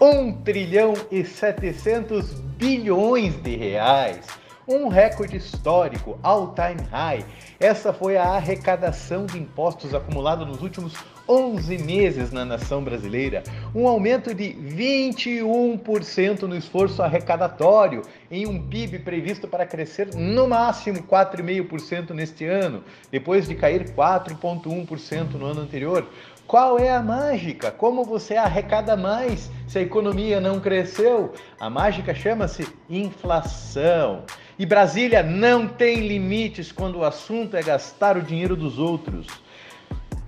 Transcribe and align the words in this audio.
1 0.00 0.42
trilhão 0.42 0.94
e 1.10 1.24
700 1.24 2.34
bilhões 2.56 3.34
de 3.42 3.56
reais. 3.56 4.26
Um 4.66 4.86
recorde 4.86 5.36
histórico, 5.36 6.16
all-time 6.22 6.80
high. 6.90 7.24
Essa 7.58 7.92
foi 7.92 8.16
a 8.16 8.24
arrecadação 8.24 9.26
de 9.26 9.38
impostos 9.38 9.94
acumulado 9.94 10.46
nos 10.46 10.62
últimos 10.62 10.94
11 11.28 11.78
meses 11.78 12.32
na 12.32 12.44
nação 12.44 12.82
brasileira, 12.82 13.42
um 13.74 13.86
aumento 13.86 14.34
de 14.34 14.54
21% 14.54 16.42
no 16.42 16.56
esforço 16.56 17.02
arrecadatório, 17.02 18.02
em 18.30 18.46
um 18.46 18.66
PIB 18.66 19.00
previsto 19.00 19.46
para 19.46 19.66
crescer 19.66 20.14
no 20.14 20.48
máximo 20.48 21.02
4,5% 21.02 22.10
neste 22.10 22.46
ano, 22.46 22.82
depois 23.12 23.46
de 23.46 23.54
cair 23.54 23.90
4,1% 23.90 25.34
no 25.34 25.46
ano 25.46 25.60
anterior. 25.60 26.06
Qual 26.46 26.78
é 26.78 26.90
a 26.90 27.02
mágica? 27.02 27.70
Como 27.70 28.06
você 28.06 28.34
arrecada 28.34 28.96
mais 28.96 29.50
se 29.66 29.78
a 29.78 29.82
economia 29.82 30.40
não 30.40 30.58
cresceu? 30.58 31.34
A 31.60 31.68
mágica 31.68 32.14
chama-se 32.14 32.66
inflação. 32.88 34.22
E 34.58 34.64
Brasília 34.64 35.22
não 35.22 35.68
tem 35.68 36.08
limites 36.08 36.72
quando 36.72 37.00
o 37.00 37.04
assunto 37.04 37.54
é 37.54 37.62
gastar 37.62 38.16
o 38.16 38.22
dinheiro 38.22 38.56
dos 38.56 38.78
outros. 38.78 39.26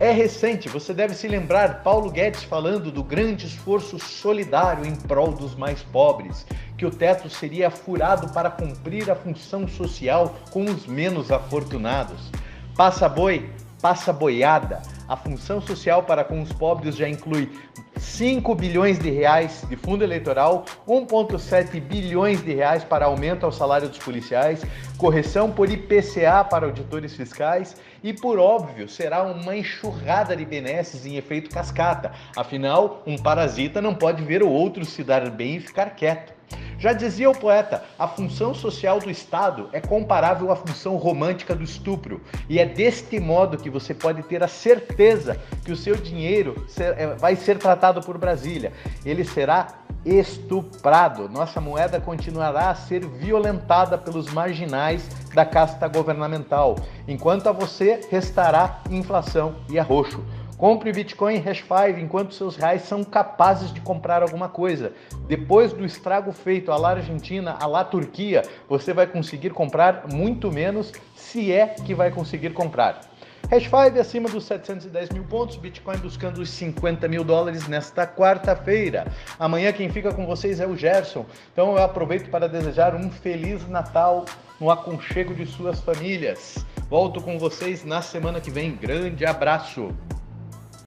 É 0.01 0.13
recente, 0.13 0.67
você 0.67 0.95
deve 0.95 1.15
se 1.15 1.29
lembrar 1.29 1.83
Paulo 1.83 2.11
Guedes 2.11 2.43
falando 2.43 2.91
do 2.91 3.05
grande 3.05 3.47
esforço 3.47 3.99
solidário 3.99 4.87
em 4.87 4.97
prol 4.97 5.31
dos 5.31 5.55
mais 5.55 5.83
pobres, 5.83 6.47
que 6.79 6.87
o 6.87 6.91
teto 6.91 7.29
seria 7.29 7.71
furado 7.71 8.33
para 8.33 8.51
cumprir 8.51 9.11
a 9.11 9.15
função 9.15 9.69
social 9.69 10.35
com 10.51 10.65
os 10.65 10.87
menos 10.87 11.31
afortunados. 11.31 12.31
Passa 12.75 13.11
boi, 13.11 13.51
passa 13.83 14.11
boiada. 14.11 14.81
A 15.07 15.19
função 15.19 15.61
social 15.61 16.03
para 16.05 16.25
com 16.25 16.41
os 16.41 16.51
pobres 16.51 16.97
já 16.97 17.07
inclui 17.07 17.53
5 18.01 18.55
bilhões 18.55 18.99
de 18.99 19.11
reais 19.11 19.65
de 19.69 19.77
fundo 19.77 20.03
eleitoral, 20.03 20.65
1,7 20.89 21.81
bilhões 21.81 22.43
de 22.43 22.55
reais 22.55 22.83
para 22.83 23.05
aumento 23.05 23.45
ao 23.45 23.53
salário 23.53 23.89
dos 23.89 23.99
policiais, 23.99 24.65
correção 24.97 25.51
por 25.51 25.71
IPCA 25.71 26.43
para 26.45 26.67
auditores 26.67 27.15
fiscais 27.15 27.77
e, 28.03 28.13
por 28.13 28.39
óbvio, 28.39 28.89
será 28.89 29.23
uma 29.23 29.55
enxurrada 29.55 30.35
de 30.35 30.45
benesses 30.45 31.05
em 31.05 31.17
efeito 31.17 31.51
cascata. 31.51 32.13
Afinal, 32.35 33.03
um 33.07 33.19
parasita 33.19 33.83
não 33.83 33.95
pode 33.95 34.25
ver 34.25 34.43
o 34.43 34.49
outro 34.49 34.85
se 34.85 35.05
dar 35.05 35.29
bem 35.31 35.57
e 35.57 35.61
ficar 35.61 35.91
quieto. 35.91 36.33
Já 36.81 36.95
dizia 36.95 37.29
o 37.29 37.37
poeta, 37.37 37.85
a 37.99 38.09
função 38.09 38.55
social 38.55 38.99
do 38.99 39.11
Estado 39.11 39.69
é 39.71 39.83
comparável 39.83 40.51
à 40.51 40.57
função 40.57 40.97
romântica 40.97 41.55
do 41.55 41.63
estupro, 41.63 42.23
e 42.49 42.59
é 42.59 42.65
deste 42.65 43.21
modo 43.21 43.59
que 43.59 43.69
você 43.69 43.93
pode 43.93 44.23
ter 44.23 44.43
a 44.43 44.49
certeza 44.49 45.39
que 45.63 45.71
o 45.71 45.77
seu 45.77 45.95
dinheiro 45.95 46.67
é, 46.79 47.09
vai 47.17 47.37
ser 47.37 47.59
tratado 47.59 48.01
por 48.01 48.17
Brasília. 48.17 48.73
Ele 49.05 49.27
será 49.27 49.69
estuprado. 50.07 51.29
Nossa 51.29 51.61
moeda 51.61 52.01
continuará 52.01 52.71
a 52.71 52.75
ser 52.75 53.05
violentada 53.05 53.99
pelos 53.99 54.33
marginais 54.33 55.07
da 55.35 55.45
casta 55.45 55.87
governamental, 55.87 56.77
enquanto 57.07 57.47
a 57.47 57.53
você 57.53 58.01
restará 58.11 58.81
inflação 58.91 59.57
e 59.69 59.79
arroxo. 59.79 60.25
Compre 60.61 60.93
Bitcoin 60.93 61.39
Hash 61.39 61.65
5 61.67 61.99
enquanto 61.99 62.35
seus 62.35 62.55
reais 62.55 62.83
são 62.83 63.03
capazes 63.03 63.73
de 63.73 63.81
comprar 63.81 64.23
alguma 64.23 64.47
coisa. 64.47 64.93
Depois 65.27 65.73
do 65.73 65.87
estrago 65.87 66.33
feito 66.33 66.71
à 66.71 66.77
la 66.77 66.91
Argentina, 66.91 67.57
à 67.59 67.67
la 67.67 67.83
Turquia, 67.83 68.43
você 68.69 68.93
vai 68.93 69.07
conseguir 69.07 69.55
comprar 69.55 70.05
muito 70.13 70.53
menos, 70.53 70.93
se 71.17 71.51
é 71.51 71.69
que 71.69 71.95
vai 71.95 72.11
conseguir 72.11 72.51
comprar. 72.51 73.01
Hash 73.51 73.63
5 73.63 73.99
acima 73.99 74.29
dos 74.29 74.45
710 74.45 75.09
mil 75.09 75.25
pontos, 75.25 75.57
Bitcoin 75.57 75.97
buscando 75.97 76.43
os 76.43 76.51
50 76.51 77.09
mil 77.09 77.25
dólares 77.25 77.67
nesta 77.67 78.07
quarta-feira. 78.07 79.07
Amanhã 79.39 79.73
quem 79.73 79.89
fica 79.89 80.13
com 80.13 80.27
vocês 80.27 80.61
é 80.61 80.67
o 80.67 80.77
Gerson. 80.77 81.25
Então 81.55 81.75
eu 81.75 81.83
aproveito 81.83 82.29
para 82.29 82.47
desejar 82.47 82.95
um 82.95 83.11
feliz 83.11 83.67
Natal 83.67 84.27
no 84.61 84.71
aconchego 84.71 85.35
de 85.35 85.47
suas 85.47 85.81
famílias. 85.81 86.67
Volto 86.91 87.23
com 87.23 87.39
vocês 87.39 87.83
na 87.83 88.03
semana 88.03 88.43
que 88.43 88.51
vem. 88.51 88.77
Grande 88.77 89.25
abraço! 89.25 89.89